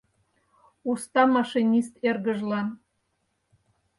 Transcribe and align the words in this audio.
Уста 0.91 1.21
машинист 1.33 1.93
эргыжлан 2.07 2.67